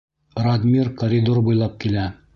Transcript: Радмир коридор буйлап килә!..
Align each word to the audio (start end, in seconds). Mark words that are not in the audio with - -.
Радмир 0.45 0.89
коридор 1.03 1.45
буйлап 1.51 1.77
килә!.. 1.85 2.13